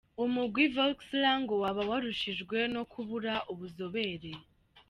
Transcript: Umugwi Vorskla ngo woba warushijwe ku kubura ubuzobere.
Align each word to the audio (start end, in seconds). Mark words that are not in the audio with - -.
Umugwi 0.23 0.63
Vorskla 0.75 1.31
ngo 1.41 1.53
woba 1.61 1.81
warushijwe 1.89 2.57
ku 2.73 2.83
kubura 2.91 3.33
ubuzobere. 3.51 4.31